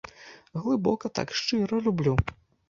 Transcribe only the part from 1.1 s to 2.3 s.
так, шчыра люблю.